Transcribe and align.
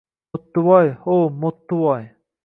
–Mo‘ttivoy! 0.35 0.89
Ho‘, 1.03 1.17
Mo‘ttivoy! 1.43 2.09